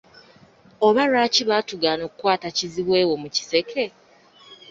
Oba 0.87 1.01
lwaki 1.11 1.41
baatugaana 1.49 2.01
okukwata 2.05 2.47
kizibwe 2.57 2.99
wo 3.09 3.15
mu 3.23 3.29
kiseke?. 3.35 3.83